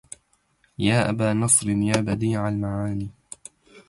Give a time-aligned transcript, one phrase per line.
[0.79, 3.09] يا أبا نصر يا بديع المعاني